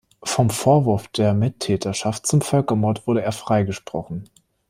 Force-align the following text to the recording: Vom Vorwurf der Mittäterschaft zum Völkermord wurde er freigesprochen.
Vom 0.23 0.49
Vorwurf 0.49 1.09
der 1.09 1.35
Mittäterschaft 1.35 2.25
zum 2.25 2.41
Völkermord 2.41 3.05
wurde 3.05 3.21
er 3.21 3.31
freigesprochen. 3.31 4.23